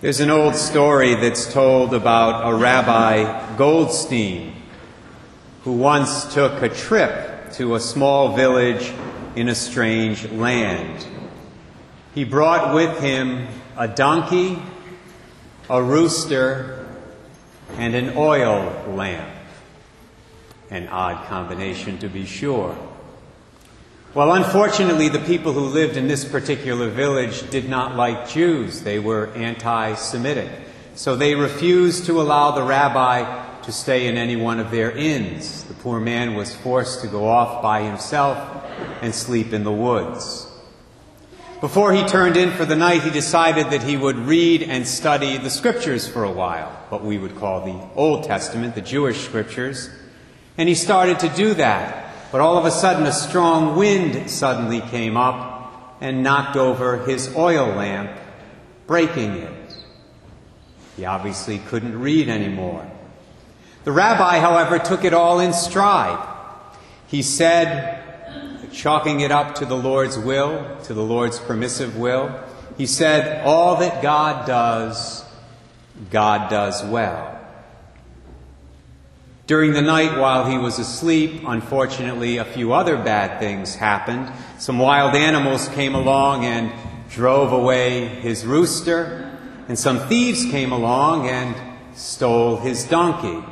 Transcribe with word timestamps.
There's 0.00 0.20
an 0.20 0.30
old 0.30 0.54
story 0.54 1.14
that's 1.14 1.52
told 1.52 1.92
about 1.92 2.50
a 2.50 2.56
Rabbi 2.56 3.56
Goldstein 3.58 4.54
who 5.64 5.74
once 5.74 6.32
took 6.32 6.62
a 6.62 6.70
trip 6.70 7.52
to 7.52 7.74
a 7.74 7.80
small 7.80 8.34
village 8.34 8.94
in 9.36 9.50
a 9.50 9.54
strange 9.54 10.26
land. 10.30 11.06
He 12.14 12.24
brought 12.24 12.74
with 12.74 12.98
him 13.00 13.46
a 13.76 13.88
donkey, 13.88 14.58
a 15.68 15.82
rooster, 15.82 16.88
and 17.76 17.94
an 17.94 18.16
oil 18.16 18.72
lamp. 18.88 19.28
An 20.70 20.88
odd 20.88 21.26
combination, 21.26 21.98
to 21.98 22.08
be 22.08 22.24
sure. 22.24 22.74
Well, 24.12 24.32
unfortunately, 24.32 25.08
the 25.08 25.20
people 25.20 25.52
who 25.52 25.60
lived 25.60 25.96
in 25.96 26.08
this 26.08 26.24
particular 26.24 26.90
village 26.90 27.48
did 27.50 27.68
not 27.68 27.94
like 27.94 28.28
Jews. 28.28 28.82
They 28.82 28.98
were 28.98 29.28
anti 29.36 29.94
Semitic. 29.94 30.50
So 30.96 31.14
they 31.14 31.36
refused 31.36 32.06
to 32.06 32.20
allow 32.20 32.50
the 32.50 32.64
rabbi 32.64 33.60
to 33.62 33.70
stay 33.70 34.08
in 34.08 34.16
any 34.16 34.34
one 34.34 34.58
of 34.58 34.72
their 34.72 34.90
inns. 34.90 35.62
The 35.62 35.74
poor 35.74 36.00
man 36.00 36.34
was 36.34 36.52
forced 36.52 37.02
to 37.02 37.06
go 37.06 37.28
off 37.28 37.62
by 37.62 37.82
himself 37.82 38.64
and 39.00 39.14
sleep 39.14 39.52
in 39.52 39.62
the 39.62 39.70
woods. 39.70 40.48
Before 41.60 41.92
he 41.92 42.04
turned 42.04 42.36
in 42.36 42.50
for 42.50 42.64
the 42.64 42.74
night, 42.74 43.02
he 43.02 43.10
decided 43.10 43.70
that 43.70 43.84
he 43.84 43.96
would 43.96 44.16
read 44.16 44.64
and 44.64 44.88
study 44.88 45.38
the 45.38 45.50
scriptures 45.50 46.08
for 46.08 46.24
a 46.24 46.32
while, 46.32 46.70
what 46.88 47.04
we 47.04 47.16
would 47.16 47.36
call 47.36 47.64
the 47.64 47.88
Old 47.94 48.24
Testament, 48.24 48.74
the 48.74 48.80
Jewish 48.80 49.20
scriptures. 49.20 49.88
And 50.58 50.68
he 50.68 50.74
started 50.74 51.20
to 51.20 51.28
do 51.28 51.54
that. 51.54 51.99
But 52.32 52.40
all 52.40 52.58
of 52.58 52.64
a 52.64 52.70
sudden, 52.70 53.06
a 53.06 53.12
strong 53.12 53.76
wind 53.76 54.30
suddenly 54.30 54.80
came 54.80 55.16
up 55.16 55.96
and 56.00 56.22
knocked 56.22 56.56
over 56.56 57.04
his 57.04 57.34
oil 57.34 57.66
lamp, 57.66 58.10
breaking 58.86 59.32
it. 59.32 59.76
He 60.96 61.04
obviously 61.04 61.58
couldn't 61.58 61.98
read 61.98 62.28
anymore. 62.28 62.88
The 63.84 63.92
rabbi, 63.92 64.38
however, 64.38 64.78
took 64.78 65.04
it 65.04 65.14
all 65.14 65.40
in 65.40 65.52
stride. 65.52 66.26
He 67.06 67.22
said, 67.22 68.00
chalking 68.72 69.20
it 69.20 69.30
up 69.30 69.56
to 69.56 69.66
the 69.66 69.76
Lord's 69.76 70.18
will, 70.18 70.78
to 70.84 70.94
the 70.94 71.02
Lord's 71.02 71.38
permissive 71.38 71.96
will, 71.96 72.38
he 72.76 72.86
said, 72.86 73.44
All 73.44 73.76
that 73.76 74.02
God 74.02 74.46
does, 74.46 75.24
God 76.10 76.50
does 76.50 76.84
well. 76.84 77.39
During 79.50 79.72
the 79.72 79.82
night 79.82 80.16
while 80.16 80.48
he 80.48 80.58
was 80.58 80.78
asleep, 80.78 81.42
unfortunately, 81.44 82.36
a 82.36 82.44
few 82.44 82.72
other 82.72 82.96
bad 82.96 83.40
things 83.40 83.74
happened. 83.74 84.30
Some 84.60 84.78
wild 84.78 85.16
animals 85.16 85.66
came 85.70 85.96
along 85.96 86.44
and 86.44 86.70
drove 87.10 87.52
away 87.52 88.06
his 88.06 88.46
rooster, 88.46 89.36
and 89.66 89.76
some 89.76 89.98
thieves 90.06 90.44
came 90.52 90.70
along 90.70 91.28
and 91.28 91.56
stole 91.98 92.58
his 92.58 92.84
donkey. 92.84 93.44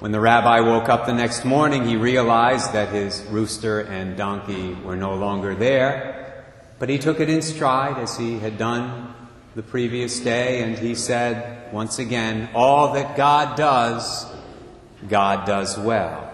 When 0.00 0.10
the 0.10 0.18
rabbi 0.18 0.58
woke 0.58 0.88
up 0.88 1.06
the 1.06 1.14
next 1.14 1.44
morning, 1.44 1.86
he 1.86 1.94
realized 1.94 2.72
that 2.72 2.88
his 2.88 3.22
rooster 3.30 3.82
and 3.82 4.16
donkey 4.16 4.74
were 4.84 4.96
no 4.96 5.14
longer 5.14 5.54
there, 5.54 6.44
but 6.80 6.88
he 6.88 6.98
took 6.98 7.20
it 7.20 7.30
in 7.30 7.40
stride 7.40 7.98
as 7.98 8.18
he 8.18 8.40
had 8.40 8.58
done 8.58 9.14
the 9.54 9.62
previous 9.62 10.18
day, 10.18 10.64
and 10.64 10.76
he 10.76 10.96
said, 10.96 11.72
once 11.72 12.00
again, 12.00 12.48
all 12.52 12.94
that 12.94 13.16
God 13.16 13.56
does, 13.56 14.32
God 15.08 15.46
does 15.46 15.78
well. 15.78 16.32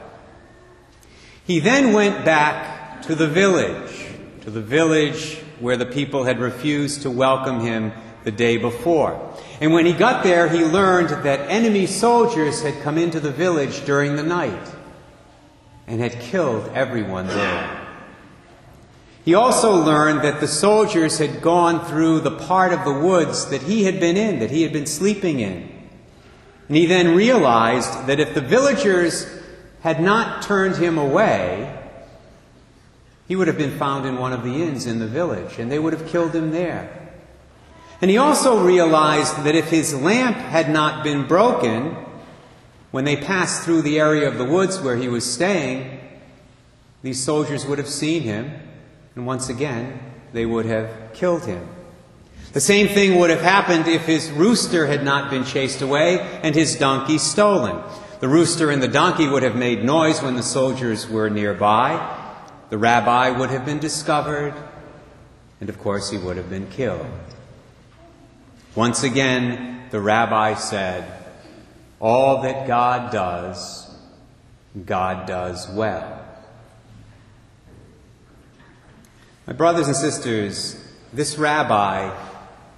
He 1.44 1.60
then 1.60 1.92
went 1.92 2.24
back 2.24 3.02
to 3.02 3.14
the 3.14 3.28
village, 3.28 4.06
to 4.42 4.50
the 4.50 4.60
village 4.60 5.38
where 5.60 5.76
the 5.76 5.86
people 5.86 6.24
had 6.24 6.38
refused 6.38 7.02
to 7.02 7.10
welcome 7.10 7.60
him 7.60 7.92
the 8.24 8.30
day 8.30 8.56
before. 8.56 9.34
And 9.60 9.72
when 9.72 9.86
he 9.86 9.92
got 9.92 10.22
there, 10.22 10.48
he 10.48 10.64
learned 10.64 11.24
that 11.24 11.50
enemy 11.50 11.86
soldiers 11.86 12.62
had 12.62 12.82
come 12.82 12.98
into 12.98 13.20
the 13.20 13.30
village 13.30 13.84
during 13.84 14.16
the 14.16 14.22
night 14.22 14.72
and 15.86 16.00
had 16.00 16.20
killed 16.20 16.70
everyone 16.74 17.26
there. 17.26 17.80
He 19.24 19.34
also 19.34 19.76
learned 19.76 20.22
that 20.22 20.40
the 20.40 20.48
soldiers 20.48 21.18
had 21.18 21.42
gone 21.42 21.84
through 21.84 22.20
the 22.20 22.36
part 22.36 22.72
of 22.72 22.84
the 22.84 22.92
woods 22.92 23.46
that 23.50 23.62
he 23.62 23.84
had 23.84 24.00
been 24.00 24.16
in, 24.16 24.40
that 24.40 24.50
he 24.50 24.62
had 24.62 24.72
been 24.72 24.86
sleeping 24.86 25.40
in. 25.40 25.71
And 26.72 26.78
he 26.78 26.86
then 26.86 27.14
realized 27.14 28.06
that 28.06 28.18
if 28.18 28.32
the 28.32 28.40
villagers 28.40 29.26
had 29.82 30.00
not 30.00 30.40
turned 30.40 30.76
him 30.76 30.96
away, 30.96 31.78
he 33.28 33.36
would 33.36 33.46
have 33.46 33.58
been 33.58 33.76
found 33.76 34.06
in 34.06 34.16
one 34.16 34.32
of 34.32 34.42
the 34.42 34.62
inns 34.62 34.86
in 34.86 34.98
the 34.98 35.06
village, 35.06 35.58
and 35.58 35.70
they 35.70 35.78
would 35.78 35.92
have 35.92 36.08
killed 36.08 36.34
him 36.34 36.50
there. 36.50 37.10
And 38.00 38.10
he 38.10 38.16
also 38.16 38.64
realized 38.64 39.44
that 39.44 39.54
if 39.54 39.68
his 39.68 39.94
lamp 39.94 40.38
had 40.38 40.70
not 40.70 41.04
been 41.04 41.26
broken 41.26 41.94
when 42.90 43.04
they 43.04 43.16
passed 43.16 43.64
through 43.64 43.82
the 43.82 44.00
area 44.00 44.26
of 44.26 44.38
the 44.38 44.46
woods 44.46 44.80
where 44.80 44.96
he 44.96 45.08
was 45.08 45.30
staying, 45.30 46.00
these 47.02 47.22
soldiers 47.22 47.66
would 47.66 47.76
have 47.76 47.86
seen 47.86 48.22
him, 48.22 48.50
and 49.14 49.26
once 49.26 49.50
again, 49.50 50.00
they 50.32 50.46
would 50.46 50.64
have 50.64 51.12
killed 51.12 51.44
him. 51.44 51.68
The 52.52 52.60
same 52.60 52.88
thing 52.88 53.18
would 53.18 53.30
have 53.30 53.40
happened 53.40 53.88
if 53.88 54.04
his 54.04 54.30
rooster 54.30 54.86
had 54.86 55.02
not 55.02 55.30
been 55.30 55.44
chased 55.44 55.80
away 55.80 56.20
and 56.42 56.54
his 56.54 56.76
donkey 56.76 57.16
stolen. 57.16 57.82
The 58.20 58.28
rooster 58.28 58.70
and 58.70 58.82
the 58.82 58.88
donkey 58.88 59.26
would 59.26 59.42
have 59.42 59.56
made 59.56 59.84
noise 59.84 60.22
when 60.22 60.36
the 60.36 60.42
soldiers 60.42 61.08
were 61.08 61.30
nearby. 61.30 62.18
The 62.68 62.76
rabbi 62.76 63.30
would 63.30 63.50
have 63.50 63.64
been 63.64 63.78
discovered, 63.78 64.54
and 65.60 65.68
of 65.68 65.78
course, 65.78 66.10
he 66.10 66.18
would 66.18 66.36
have 66.36 66.50
been 66.50 66.68
killed. 66.68 67.06
Once 68.74 69.02
again, 69.02 69.84
the 69.90 70.00
rabbi 70.00 70.54
said, 70.54 71.10
All 72.00 72.42
that 72.42 72.66
God 72.66 73.12
does, 73.12 73.94
God 74.84 75.26
does 75.26 75.68
well. 75.70 76.18
My 79.46 79.52
brothers 79.52 79.88
and 79.88 79.96
sisters, 79.96 80.82
this 81.12 81.36
rabbi 81.36 82.14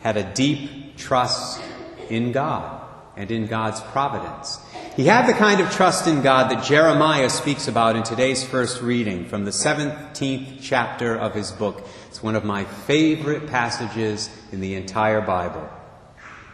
had 0.04 0.19
a 0.19 0.34
deep 0.34 0.98
trust 0.98 1.62
in 2.10 2.31
God 2.31 2.82
and 3.16 3.31
in 3.31 3.47
God's 3.47 3.81
providence. 3.81 4.60
He 4.97 5.06
had 5.06 5.26
the 5.26 5.32
kind 5.32 5.62
of 5.62 5.72
trust 5.72 6.06
in 6.06 6.20
God 6.20 6.50
that 6.50 6.62
Jeremiah 6.62 7.31
speaks 7.31 7.69
about 7.69 7.97
in 7.97 8.03
today's 8.03 8.44
first 8.44 8.82
reading 8.82 9.25
from 9.25 9.47
the 9.47 9.50
17th 9.50 10.59
chapter 10.60 11.16
of 11.16 11.34
his 11.34 11.53
book. 11.53 11.88
It's 12.09 12.22
one 12.22 12.37
of 12.37 12.44
my 12.44 12.64
favorite 12.64 13.47
passages 13.47 14.28
in 14.53 14.60
the 14.60 14.75
entire 14.75 15.22
Bible. 15.22 15.66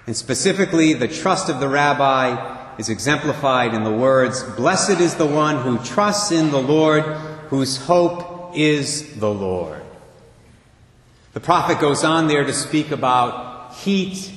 And 0.07 0.17
specifically, 0.17 0.93
the 0.93 1.09
trust 1.09 1.49
of 1.49 1.59
the 1.59 1.69
rabbi 1.69 2.77
is 2.79 2.89
exemplified 2.89 3.75
in 3.75 3.83
the 3.83 3.93
words, 3.93 4.45
Blessed 4.45 5.01
is 5.01 5.17
the 5.17 5.27
one 5.27 5.57
who 5.57 5.85
trusts 5.85 6.31
in 6.31 6.53
the 6.53 6.63
Lord, 6.63 7.03
whose 7.49 7.79
hope 7.79 8.53
is 8.55 9.19
the 9.19 9.33
Lord. 9.33 9.80
The 11.33 11.41
prophet 11.41 11.79
goes 11.79 12.03
on 12.03 12.27
there 12.27 12.43
to 12.43 12.53
speak 12.53 12.91
about 12.91 13.73
heat 13.75 14.33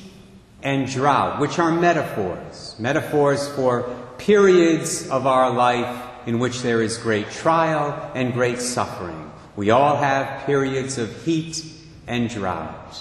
and 0.62 0.88
drought, 0.88 1.40
which 1.40 1.58
are 1.58 1.72
metaphors, 1.72 2.76
metaphors 2.78 3.48
for 3.50 3.90
periods 4.20 5.10
of 5.10 5.26
our 5.26 5.50
life 5.50 6.04
in 6.28 6.38
which 6.38 6.62
there 6.62 6.84
is 6.84 6.98
great 7.00 7.32
trial 7.32 8.12
and 8.14 8.32
great 8.32 8.60
suffering. 8.60 9.32
We 9.56 9.72
all 9.72 9.98
have 9.98 10.46
periods 10.46 11.00
of 11.00 11.26
heat 11.26 11.66
and 12.06 12.30
drought, 12.30 12.96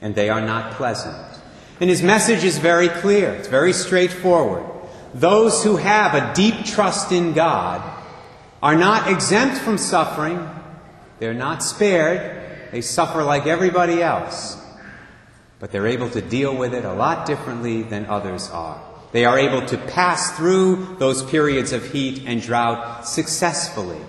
and 0.00 0.14
they 0.14 0.28
are 0.30 0.40
not 0.40 0.74
pleasant. 0.74 1.16
And 1.80 1.90
his 1.90 2.02
message 2.02 2.44
is 2.44 2.58
very 2.58 2.88
clear, 2.88 3.30
it's 3.32 3.48
very 3.48 3.72
straightforward. 3.72 4.64
Those 5.14 5.64
who 5.64 5.76
have 5.78 6.14
a 6.14 6.32
deep 6.32 6.64
trust 6.64 7.10
in 7.10 7.32
God 7.32 7.82
are 8.62 8.76
not 8.76 9.10
exempt 9.10 9.58
from 9.58 9.78
suffering, 9.78 10.48
they're 11.18 11.34
not 11.34 11.64
spared, 11.64 12.44
they 12.70 12.80
suffer 12.80 13.22
like 13.22 13.46
everybody 13.46 14.02
else, 14.02 14.56
but 15.58 15.72
they're 15.72 15.86
able 15.86 16.10
to 16.10 16.20
deal 16.20 16.54
with 16.56 16.74
it 16.74 16.84
a 16.84 16.92
lot 16.92 17.26
differently 17.26 17.82
than 17.82 18.06
others 18.06 18.50
are. 18.50 18.82
They 19.12 19.24
are 19.24 19.38
able 19.38 19.64
to 19.66 19.78
pass 19.78 20.36
through 20.36 20.96
those 20.98 21.22
periods 21.22 21.72
of 21.72 21.92
heat 21.92 22.24
and 22.26 22.42
drought 22.42 23.06
successfully. 23.06 24.00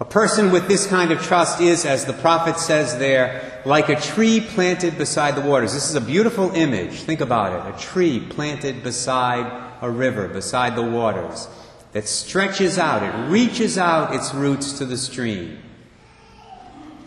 A 0.00 0.04
person 0.04 0.52
with 0.52 0.68
this 0.68 0.86
kind 0.86 1.10
of 1.10 1.22
trust 1.22 1.60
is, 1.60 1.84
as 1.84 2.04
the 2.04 2.12
prophet 2.12 2.58
says 2.58 2.98
there, 2.98 3.62
like 3.64 3.88
a 3.88 4.00
tree 4.00 4.40
planted 4.40 4.96
beside 4.96 5.34
the 5.34 5.40
waters. 5.40 5.74
This 5.74 5.88
is 5.88 5.96
a 5.96 6.00
beautiful 6.00 6.52
image. 6.52 7.00
Think 7.00 7.20
about 7.20 7.52
it. 7.52 7.74
A 7.74 7.78
tree 7.78 8.20
planted 8.20 8.84
beside 8.84 9.50
a 9.80 9.90
river, 9.90 10.28
beside 10.28 10.76
the 10.76 10.82
waters, 10.82 11.48
that 11.92 12.06
stretches 12.06 12.78
out, 12.78 13.02
it 13.02 13.30
reaches 13.30 13.78
out 13.78 14.14
its 14.14 14.34
roots 14.34 14.78
to 14.78 14.84
the 14.84 14.96
stream. 14.96 15.58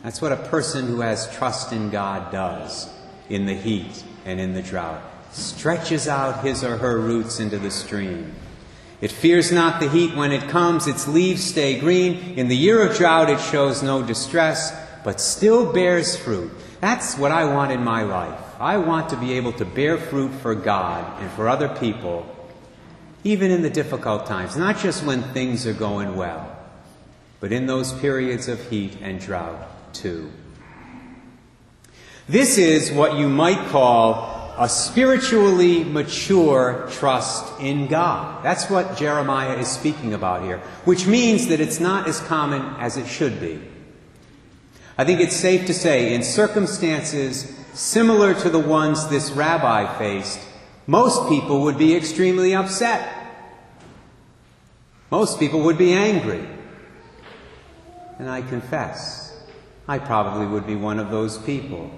That's 0.04 0.22
what 0.22 0.32
a 0.32 0.38
person 0.38 0.88
who 0.88 1.02
has 1.02 1.32
trust 1.36 1.72
in 1.74 1.92
God 1.92 2.32
does 2.32 2.90
in 3.30 3.46
the 3.46 3.54
heat 3.54 4.04
and 4.26 4.40
in 4.40 4.54
the 4.54 4.62
drought. 4.62 5.02
Stretches 5.32 6.08
out 6.08 6.44
his 6.44 6.64
or 6.64 6.78
her 6.78 7.00
roots 7.00 7.40
into 7.40 7.60
the 7.60 7.72
stream. 7.72 8.34
It 9.00 9.12
fears 9.12 9.52
not 9.52 9.80
the 9.80 9.90
heat 9.90 10.16
when 10.16 10.32
it 10.32 10.50
comes, 10.50 10.88
its 10.88 11.08
leaves 11.08 11.44
stay 11.44 11.80
green. 11.80 12.38
In 12.38 12.48
the 12.48 12.58
year 12.58 12.86
of 12.86 12.98
drought, 12.98 13.30
it 13.30 13.40
shows 13.40 13.82
no 13.82 14.04
distress, 14.04 14.76
but 15.04 15.22
still 15.22 15.72
bears 15.72 16.18
fruit. 16.18 16.52
That's 16.82 17.18
what 17.18 17.32
I 17.32 17.46
want 17.46 17.72
in 17.72 17.84
my 17.84 18.04
life. 18.04 18.40
I 18.60 18.78
want 18.78 19.10
to 19.10 19.18
be 19.18 19.34
able 19.34 19.54
to 19.54 19.66
bear 19.66 19.98
fruit 19.98 20.30
for 20.30 20.54
God 20.54 21.22
and 21.22 21.32
for 21.32 21.48
other 21.48 21.70
people, 21.70 22.26
even 23.24 23.50
in 23.50 23.62
the 23.62 23.70
difficult 23.70 24.26
times, 24.26 24.58
not 24.58 24.78
just 24.78 25.04
when 25.04 25.22
things 25.34 25.66
are 25.66 25.74
going 25.74 26.16
well, 26.16 26.56
but 27.40 27.52
in 27.52 27.68
those 27.68 27.94
periods 27.94 28.48
of 28.48 28.70
heat 28.70 28.98
and 29.02 29.20
drought 29.20 29.68
too. 29.94 30.32
This 32.28 32.58
is 32.58 32.92
what 32.92 33.18
you 33.18 33.28
might 33.28 33.70
call 33.70 34.54
a 34.58 34.70
spiritually 34.70 35.84
mature 35.84 36.88
trust 36.92 37.60
in 37.60 37.88
God. 37.88 38.44
That's 38.44 38.70
what 38.70 38.98
Jeremiah 38.98 39.58
is 39.58 39.68
speaking 39.68 40.14
about 40.14 40.44
here, 40.44 40.60
which 40.86 41.08
means 41.08 41.48
that 41.48 41.60
it's 41.60 41.80
not 41.80 42.08
as 42.08 42.20
common 42.20 42.62
as 42.80 42.98
it 42.98 43.08
should 43.08 43.40
be. 43.40 43.60
I 44.98 45.04
think 45.04 45.20
it's 45.20 45.36
safe 45.36 45.66
to 45.66 45.74
say, 45.74 46.14
in 46.14 46.22
circumstances 46.22 47.58
similar 47.74 48.34
to 48.36 48.50
the 48.50 48.60
ones 48.60 49.08
this 49.08 49.32
rabbi 49.32 49.98
faced, 49.98 50.40
most 50.86 51.28
people 51.30 51.64
would 51.64 51.78
be 51.78 51.96
extremely 51.96 52.54
upset. 52.54 53.18
Most 55.10 55.40
people 55.40 55.62
would 55.62 55.78
be 55.78 55.94
angry. 55.94 56.46
And 58.20 58.30
I 58.30 58.42
confess, 58.42 59.31
I 59.88 60.00
probably 60.00 60.46
would 60.46 60.68
be 60.68 60.76
one 60.76 61.00
of 61.00 61.12
those 61.12 61.38
people. 61.38 61.92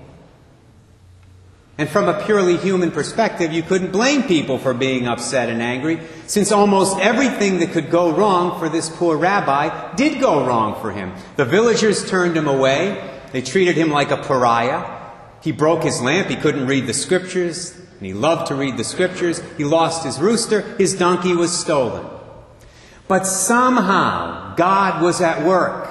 And 1.78 1.90
from 1.90 2.08
a 2.08 2.24
purely 2.26 2.58
human 2.58 2.92
perspective, 2.92 3.52
you 3.52 3.64
couldn't 3.64 3.92
blame 3.92 4.24
people 4.24 4.60
for 4.60 4.76
being 4.76 5.08
upset 5.08 5.50
and 5.50 5.62
angry, 5.62 6.00
since 6.28 6.52
almost 6.52 7.00
everything 7.00 7.60
that 7.60 7.72
could 7.72 7.90
go 7.90 8.12
wrong 8.12 8.60
for 8.60 8.70
this 8.70 8.90
poor 8.90 9.18
rabbi 9.18 9.96
did 9.96 10.22
go 10.22 10.46
wrong 10.46 10.80
for 10.82 10.92
him. 10.92 11.14
The 11.36 11.46
villagers 11.46 12.08
turned 12.08 12.38
him 12.38 12.48
away. 12.48 13.10
They 13.32 13.42
treated 13.42 13.76
him 13.76 13.90
like 13.90 14.12
a 14.12 14.18
pariah. 14.18 15.02
He 15.42 15.52
broke 15.52 15.84
his 15.84 16.00
lamp. 16.00 16.28
He 16.30 16.36
couldn't 16.36 16.68
read 16.68 16.86
the 16.86 16.94
scriptures, 16.94 17.76
and 17.76 18.06
he 18.06 18.14
loved 18.14 18.48
to 18.48 18.56
read 18.56 18.78
the 18.78 18.84
scriptures. 18.84 19.42
He 19.58 19.64
lost 19.64 20.06
his 20.06 20.20
rooster. 20.20 20.62
His 20.78 20.94
donkey 20.94 21.34
was 21.34 21.58
stolen. 21.58 22.06
But 23.08 23.26
somehow, 23.26 24.56
God 24.56 25.02
was 25.02 25.22
at 25.22 25.44
work. 25.44 25.90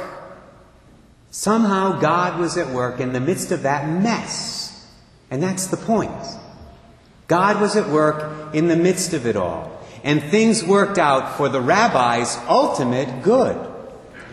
Somehow, 1.32 1.99
God 1.99 2.38
was 2.38 2.58
at 2.58 2.69
work 2.69 3.00
in 3.00 3.14
the 3.14 3.20
midst 3.20 3.52
of 3.52 3.62
that 3.62 3.88
mess. 3.88 4.87
And 5.31 5.43
that's 5.43 5.67
the 5.69 5.79
point. 5.79 6.12
God 7.26 7.58
was 7.58 7.75
at 7.75 7.88
work 7.88 8.55
in 8.55 8.69
the 8.69 8.76
midst 8.76 9.14
of 9.14 9.26
it 9.26 9.34
all. 9.34 9.81
And 10.05 10.23
things 10.23 10.62
worked 10.62 10.99
out 10.99 11.38
for 11.38 11.49
the 11.49 11.62
rabbi's 11.62 12.37
ultimate 12.49 13.23
good. 13.23 13.56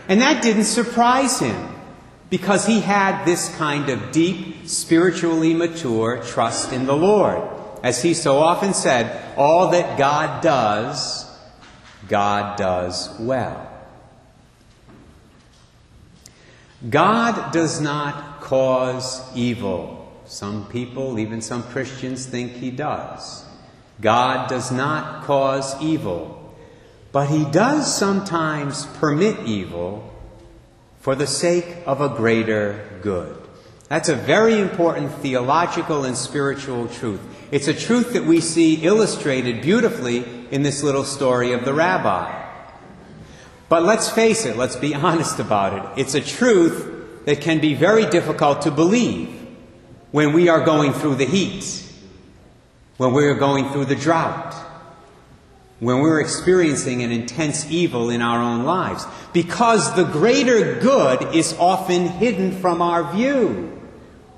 And 0.08 0.20
that 0.20 0.42
didn't 0.42 0.64
surprise 0.64 1.40
him 1.40 1.74
because 2.28 2.66
he 2.66 2.80
had 2.80 3.24
this 3.24 3.48
kind 3.56 3.88
of 3.88 4.12
deep, 4.12 4.68
spiritually 4.68 5.54
mature 5.54 6.22
trust 6.22 6.70
in 6.70 6.84
the 6.84 6.96
Lord. 6.96 7.42
As 7.82 8.02
he 8.02 8.12
so 8.12 8.36
often 8.36 8.74
said, 8.74 9.38
all 9.38 9.70
that 9.70 9.96
God 9.96 10.42
does, 10.42 11.26
God 12.08 12.58
does 12.58 13.18
well. 13.18 13.69
God 16.88 17.52
does 17.52 17.80
not 17.80 18.40
cause 18.40 19.20
evil. 19.36 20.10
Some 20.24 20.66
people, 20.68 21.18
even 21.18 21.42
some 21.42 21.62
Christians, 21.64 22.24
think 22.24 22.52
he 22.52 22.70
does. 22.70 23.44
God 24.00 24.48
does 24.48 24.72
not 24.72 25.24
cause 25.24 25.80
evil, 25.82 26.54
but 27.12 27.28
he 27.28 27.44
does 27.44 27.94
sometimes 27.94 28.86
permit 28.86 29.40
evil 29.46 30.10
for 31.00 31.14
the 31.14 31.26
sake 31.26 31.76
of 31.84 32.00
a 32.00 32.08
greater 32.08 32.98
good. 33.02 33.36
That's 33.88 34.08
a 34.08 34.14
very 34.14 34.60
important 34.60 35.12
theological 35.16 36.04
and 36.04 36.16
spiritual 36.16 36.88
truth. 36.88 37.20
It's 37.50 37.66
a 37.66 37.74
truth 37.74 38.12
that 38.12 38.24
we 38.24 38.40
see 38.40 38.84
illustrated 38.84 39.62
beautifully 39.62 40.24
in 40.50 40.62
this 40.62 40.82
little 40.82 41.04
story 41.04 41.52
of 41.52 41.64
the 41.64 41.74
rabbi. 41.74 42.49
But 43.70 43.84
let's 43.84 44.10
face 44.10 44.44
it, 44.44 44.56
let's 44.56 44.76
be 44.76 44.94
honest 45.06 45.38
about 45.38 45.72
it. 45.96 46.00
It's 46.02 46.14
a 46.14 46.20
truth 46.20 47.24
that 47.24 47.40
can 47.40 47.60
be 47.60 47.72
very 47.72 48.04
difficult 48.10 48.62
to 48.62 48.70
believe 48.70 49.34
when 50.10 50.32
we 50.32 50.48
are 50.48 50.62
going 50.62 50.92
through 50.92 51.14
the 51.14 51.24
heat, 51.24 51.82
when 52.98 53.14
we 53.14 53.24
are 53.26 53.36
going 53.36 53.70
through 53.70 53.84
the 53.84 53.94
drought, 53.94 54.54
when 55.78 56.00
we're 56.00 56.20
experiencing 56.20 57.02
an 57.02 57.12
intense 57.12 57.70
evil 57.70 58.10
in 58.10 58.20
our 58.20 58.42
own 58.42 58.64
lives, 58.64 59.06
because 59.32 59.94
the 59.94 60.04
greater 60.04 60.80
good 60.80 61.34
is 61.34 61.56
often 61.58 62.08
hidden 62.08 62.50
from 62.50 62.82
our 62.82 63.12
view. 63.14 63.80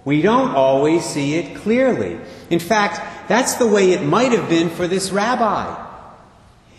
We 0.04 0.20
don't 0.20 0.50
always 0.50 1.04
see 1.06 1.34
it 1.34 1.56
clearly. 1.56 2.18
In 2.50 2.58
fact, 2.58 3.28
that's 3.28 3.54
the 3.54 3.66
way 3.66 3.92
it 3.92 4.02
might 4.02 4.32
have 4.32 4.50
been 4.50 4.68
for 4.68 4.86
this 4.86 5.10
rabbi. 5.10 5.91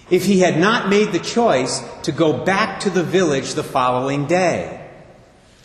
If 0.10 0.26
he 0.26 0.40
had 0.40 0.60
not 0.60 0.90
made 0.90 1.12
the 1.12 1.20
choice 1.20 1.82
to 2.04 2.12
go 2.12 2.44
back 2.44 2.82
to 2.82 2.90
the 2.90 3.04
village 3.04 3.54
the 3.54 3.64
following 3.64 4.28
day. 4.28 4.80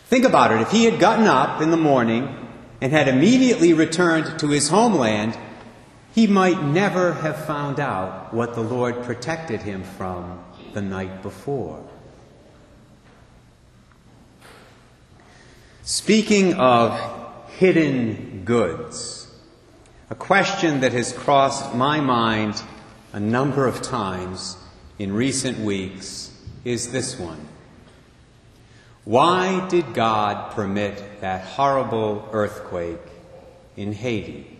Think 0.07 0.25
about 0.25 0.51
it. 0.51 0.61
If 0.61 0.71
he 0.71 0.85
had 0.85 0.99
gotten 0.99 1.27
up 1.27 1.61
in 1.61 1.71
the 1.71 1.77
morning 1.77 2.35
and 2.81 2.91
had 2.91 3.07
immediately 3.07 3.73
returned 3.73 4.39
to 4.39 4.47
his 4.47 4.69
homeland, 4.69 5.37
he 6.15 6.25
might 6.25 6.63
never 6.63 7.13
have 7.13 7.45
found 7.45 7.79
out 7.79 8.33
what 8.33 8.55
the 8.55 8.61
Lord 8.61 9.03
protected 9.03 9.61
him 9.61 9.83
from 9.83 10.43
the 10.73 10.81
night 10.81 11.21
before. 11.21 11.83
Speaking 15.83 16.53
of 16.55 16.99
hidden 17.57 18.43
goods, 18.45 19.27
a 20.09 20.15
question 20.15 20.81
that 20.81 20.93
has 20.93 21.13
crossed 21.13 21.75
my 21.75 21.99
mind 21.99 22.61
a 23.11 23.19
number 23.19 23.65
of 23.65 23.81
times 23.81 24.57
in 24.97 25.13
recent 25.13 25.59
weeks 25.59 26.31
is 26.63 26.91
this 26.91 27.17
one. 27.17 27.39
Why 29.05 29.67
did 29.69 29.93
God 29.93 30.51
permit 30.51 31.21
that 31.21 31.43
horrible 31.43 32.29
earthquake 32.31 32.99
in 33.75 33.93
Haiti? 33.93 34.57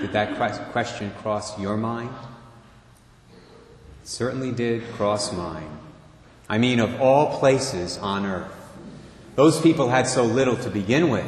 Did 0.00 0.12
that 0.12 0.70
question 0.72 1.12
cross 1.20 1.58
your 1.58 1.76
mind? 1.76 2.14
It 4.02 4.08
certainly 4.08 4.52
did 4.52 4.88
cross 4.92 5.32
mine. 5.32 5.70
I 6.48 6.56
mean, 6.56 6.80
of 6.80 7.00
all 7.00 7.38
places 7.38 7.98
on 7.98 8.24
earth. 8.24 8.54
Those 9.34 9.60
people 9.60 9.88
had 9.88 10.06
so 10.06 10.24
little 10.24 10.56
to 10.56 10.70
begin 10.70 11.10
with. 11.10 11.26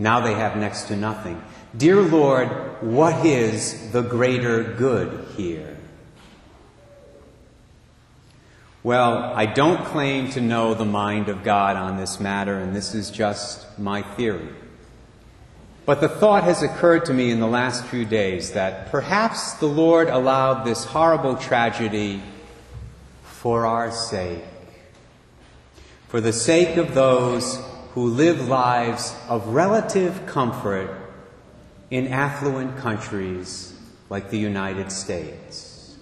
Now 0.00 0.20
they 0.20 0.32
have 0.32 0.56
next 0.56 0.84
to 0.84 0.96
nothing. 0.96 1.42
Dear 1.76 2.00
Lord, 2.00 2.48
what 2.80 3.26
is 3.26 3.92
the 3.92 4.00
greater 4.00 4.62
good 4.64 5.26
here? 5.36 5.76
Well, 8.82 9.18
I 9.34 9.44
don't 9.44 9.84
claim 9.84 10.30
to 10.30 10.40
know 10.40 10.72
the 10.72 10.86
mind 10.86 11.28
of 11.28 11.44
God 11.44 11.76
on 11.76 11.98
this 11.98 12.18
matter, 12.18 12.56
and 12.56 12.74
this 12.74 12.94
is 12.94 13.10
just 13.10 13.78
my 13.78 14.00
theory. 14.00 14.48
But 15.84 16.00
the 16.00 16.08
thought 16.08 16.44
has 16.44 16.62
occurred 16.62 17.04
to 17.04 17.12
me 17.12 17.30
in 17.30 17.38
the 17.38 17.46
last 17.46 17.84
few 17.84 18.06
days 18.06 18.52
that 18.52 18.90
perhaps 18.90 19.52
the 19.54 19.66
Lord 19.66 20.08
allowed 20.08 20.64
this 20.64 20.86
horrible 20.86 21.36
tragedy 21.36 22.22
for 23.22 23.66
our 23.66 23.92
sake, 23.92 24.44
for 26.08 26.22
the 26.22 26.32
sake 26.32 26.78
of 26.78 26.94
those 26.94 27.62
who 27.94 28.06
live 28.06 28.48
lives 28.48 29.16
of 29.28 29.48
relative 29.48 30.26
comfort 30.26 30.96
in 31.90 32.06
affluent 32.08 32.76
countries 32.78 33.74
like 34.08 34.30
the 34.30 34.38
United 34.38 34.92
States. 34.92 35.96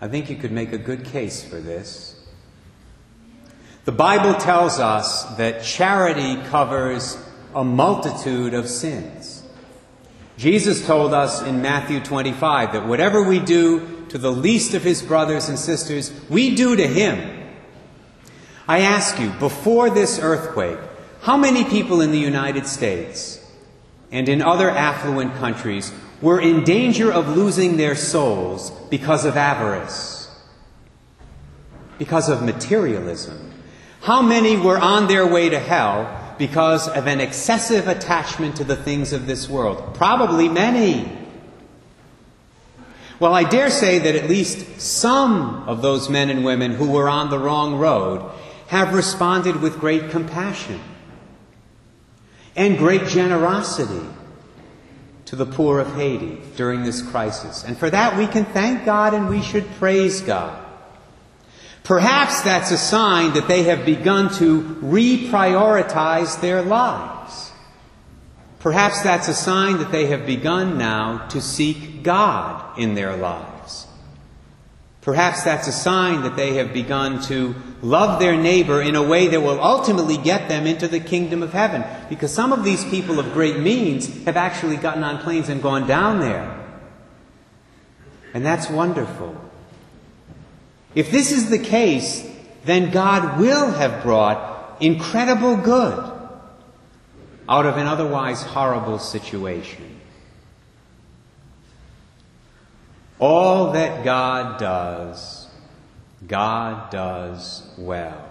I 0.00 0.08
think 0.08 0.30
you 0.30 0.36
could 0.36 0.52
make 0.52 0.72
a 0.72 0.78
good 0.78 1.04
case 1.04 1.44
for 1.44 1.60
this. 1.60 2.20
The 3.84 3.92
Bible 3.92 4.34
tells 4.34 4.78
us 4.78 5.24
that 5.36 5.64
charity 5.64 6.36
covers 6.48 7.16
a 7.54 7.64
multitude 7.64 8.54
of 8.54 8.68
sins. 8.68 9.42
Jesus 10.36 10.86
told 10.86 11.14
us 11.14 11.42
in 11.42 11.62
Matthew 11.62 12.00
25 12.00 12.72
that 12.72 12.86
whatever 12.86 13.22
we 13.22 13.38
do 13.38 14.06
to 14.08 14.18
the 14.18 14.32
least 14.32 14.74
of 14.74 14.82
his 14.82 15.02
brothers 15.02 15.48
and 15.48 15.58
sisters, 15.58 16.12
we 16.28 16.54
do 16.54 16.76
to 16.76 16.86
him. 16.86 17.41
I 18.72 18.78
ask 18.78 19.20
you, 19.20 19.28
before 19.32 19.90
this 19.90 20.18
earthquake, 20.18 20.78
how 21.20 21.36
many 21.36 21.62
people 21.62 22.00
in 22.00 22.10
the 22.10 22.18
United 22.18 22.66
States 22.66 23.38
and 24.10 24.30
in 24.30 24.40
other 24.40 24.70
affluent 24.70 25.34
countries 25.34 25.92
were 26.22 26.40
in 26.40 26.64
danger 26.64 27.12
of 27.12 27.36
losing 27.36 27.76
their 27.76 27.94
souls 27.94 28.70
because 28.88 29.26
of 29.26 29.36
avarice, 29.36 30.34
because 31.98 32.30
of 32.30 32.42
materialism. 32.42 33.52
How 34.00 34.22
many 34.22 34.56
were 34.56 34.78
on 34.78 35.06
their 35.06 35.26
way 35.26 35.50
to 35.50 35.58
hell 35.58 36.34
because 36.38 36.88
of 36.88 37.06
an 37.06 37.20
excessive 37.20 37.88
attachment 37.88 38.56
to 38.56 38.64
the 38.64 38.76
things 38.76 39.12
of 39.12 39.26
this 39.26 39.50
world? 39.50 39.94
Probably 39.96 40.48
many. 40.48 41.14
Well, 43.20 43.34
I 43.34 43.44
dare 43.44 43.68
say 43.68 43.98
that 43.98 44.16
at 44.16 44.30
least 44.30 44.80
some 44.80 45.68
of 45.68 45.82
those 45.82 46.08
men 46.08 46.30
and 46.30 46.42
women 46.42 46.72
who 46.72 46.90
were 46.90 47.10
on 47.10 47.28
the 47.28 47.38
wrong 47.38 47.76
road 47.76 48.30
have 48.72 48.94
responded 48.94 49.60
with 49.60 49.78
great 49.78 50.08
compassion. 50.08 50.80
and 52.56 52.78
great 52.78 53.06
generosity 53.06 54.06
to 55.24 55.36
the 55.36 55.46
poor 55.46 55.80
of 55.80 55.94
Haiti 55.94 56.38
during 56.56 56.82
this 56.82 57.00
crisis. 57.00 57.64
And 57.64 57.78
for 57.78 57.88
that 57.88 58.18
we 58.18 58.26
can 58.26 58.44
thank 58.44 58.84
God 58.84 59.14
and 59.14 59.28
we 59.28 59.40
should 59.40 59.66
praise 59.78 60.20
God. 60.20 60.62
Perhaps 61.82 62.42
that's 62.42 62.70
a 62.70 62.78
sign 62.78 63.32
that 63.34 63.48
they 63.48 63.64
have 63.64 63.84
begun 63.84 64.32
to 64.34 64.62
reprioritize 64.82 66.40
their 66.40 66.62
lives. 66.62 67.52
Perhaps 68.60 69.02
that's 69.02 69.28
a 69.28 69.34
sign 69.34 69.78
that 69.78 69.90
they 69.90 70.06
have 70.06 70.26
begun 70.26 70.78
now 70.78 71.26
to 71.28 71.40
seek 71.40 72.02
God 72.02 72.78
in 72.78 72.94
their 72.94 73.16
lives. 73.16 73.86
Perhaps 75.02 75.42
that's 75.42 75.66
a 75.66 75.72
sign 75.72 76.22
that 76.22 76.36
they 76.36 76.54
have 76.54 76.72
begun 76.72 77.20
to 77.22 77.56
love 77.82 78.20
their 78.20 78.36
neighbor 78.36 78.80
in 78.80 78.94
a 78.94 79.02
way 79.02 79.26
that 79.26 79.40
will 79.40 79.60
ultimately 79.60 80.16
get 80.16 80.48
them 80.48 80.64
into 80.64 80.86
the 80.86 81.00
kingdom 81.00 81.42
of 81.42 81.52
heaven. 81.52 81.84
Because 82.08 82.32
some 82.32 82.52
of 82.52 82.62
these 82.62 82.84
people 82.84 83.18
of 83.18 83.32
great 83.32 83.58
means 83.58 84.24
have 84.24 84.36
actually 84.36 84.76
gotten 84.76 85.02
on 85.02 85.18
planes 85.18 85.48
and 85.48 85.60
gone 85.60 85.88
down 85.88 86.20
there. 86.20 86.56
And 88.32 88.46
that's 88.46 88.70
wonderful. 88.70 89.36
If 90.94 91.10
this 91.10 91.32
is 91.32 91.50
the 91.50 91.58
case, 91.58 92.24
then 92.64 92.92
God 92.92 93.40
will 93.40 93.72
have 93.72 94.04
brought 94.04 94.80
incredible 94.80 95.56
good 95.56 95.98
out 97.48 97.66
of 97.66 97.76
an 97.76 97.88
otherwise 97.88 98.42
horrible 98.42 99.00
situation. 99.00 100.00
All 103.22 103.70
that 103.70 104.02
God 104.02 104.58
does, 104.58 105.46
God 106.26 106.90
does 106.90 107.62
well. 107.78 108.28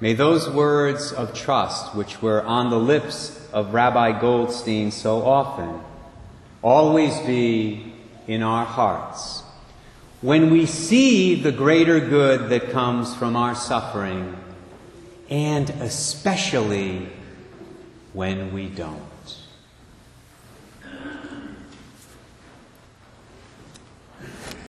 May 0.00 0.12
those 0.12 0.48
words 0.48 1.10
of 1.10 1.34
trust, 1.34 1.96
which 1.96 2.22
were 2.22 2.44
on 2.44 2.70
the 2.70 2.78
lips 2.78 3.44
of 3.52 3.74
Rabbi 3.74 4.20
Goldstein 4.20 4.92
so 4.92 5.26
often, 5.26 5.80
always 6.62 7.18
be 7.26 7.92
in 8.28 8.44
our 8.44 8.64
hearts 8.64 9.42
when 10.20 10.52
we 10.52 10.64
see 10.64 11.34
the 11.34 11.50
greater 11.50 11.98
good 11.98 12.50
that 12.50 12.70
comes 12.70 13.16
from 13.16 13.34
our 13.34 13.56
suffering, 13.56 14.36
and 15.28 15.68
especially 15.70 17.08
when 18.12 18.52
we 18.52 18.68
don't. 18.68 19.11